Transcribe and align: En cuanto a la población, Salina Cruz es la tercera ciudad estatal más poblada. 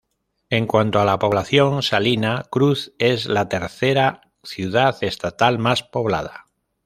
En 0.49 0.65
cuanto 0.65 0.99
a 0.99 1.05
la 1.05 1.19
población, 1.19 1.83
Salina 1.83 2.47
Cruz 2.49 2.91
es 2.97 3.27
la 3.27 3.49
tercera 3.49 4.31
ciudad 4.43 4.97
estatal 5.03 5.59
más 5.59 5.83
poblada. 5.83 6.47